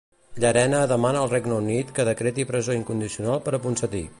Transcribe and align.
Llarena 0.43 0.79
demanar 0.91 1.21
al 1.25 1.29
regne 1.35 1.53
Unit 1.59 1.91
que 1.99 2.07
decreti 2.09 2.49
presó 2.53 2.79
incondicional 2.79 3.43
per 3.49 3.55
a 3.59 3.65
Ponsatí. 3.67 4.03